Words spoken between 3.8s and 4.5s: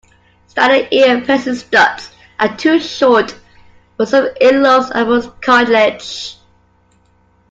for some